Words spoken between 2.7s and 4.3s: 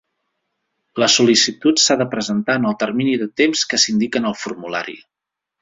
el termini de temps que s'indica